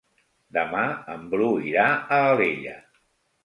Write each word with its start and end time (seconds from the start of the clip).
Demà 0.57 0.85
en 1.17 1.29
Bru 1.35 1.51
irà 1.73 1.87
a 1.93 2.21
Alella. 2.33 2.79